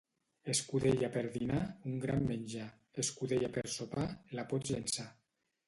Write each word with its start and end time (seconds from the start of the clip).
Escudella 0.53 1.09
per 1.17 1.21
dinar, 1.35 1.59
un 1.91 1.99
gran 2.07 2.25
menjar; 2.31 2.65
escudella 3.05 3.53
per 3.59 3.67
sopar, 3.77 4.09
la 4.41 4.49
pots 4.55 4.77
llençar. 4.77 5.11